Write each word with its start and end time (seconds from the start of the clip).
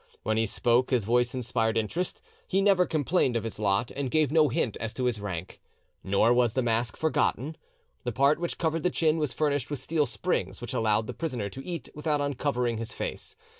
When 0.23 0.35
he 0.35 0.47
spoke 0.47 0.89
his 0.89 1.03
voice 1.03 1.35
inspired 1.35 1.77
interest; 1.77 2.23
he 2.47 2.59
never 2.59 2.87
complained 2.87 3.35
of 3.35 3.43
his 3.43 3.59
lot, 3.59 3.91
and 3.95 4.09
gave 4.09 4.31
no 4.31 4.47
hint 4.49 4.75
as 4.77 4.95
to 4.95 5.03
his 5.03 5.19
rank." 5.21 5.61
Nor 6.03 6.33
was 6.33 6.53
the 6.53 6.63
mask 6.63 6.97
forgotten: 6.97 7.55
"The 8.03 8.11
part 8.11 8.39
which 8.39 8.57
covered 8.57 8.81
the 8.81 8.89
chin 8.89 9.19
was 9.19 9.31
furnished 9.31 9.69
with 9.69 9.77
steel 9.77 10.07
springs, 10.07 10.59
which 10.59 10.73
allowed 10.73 11.05
the 11.05 11.13
prisoner 11.13 11.49
to 11.49 11.63
eat 11.63 11.87
without 11.93 12.19
uncovering 12.19 12.79
his 12.79 12.93
face." 12.93 13.35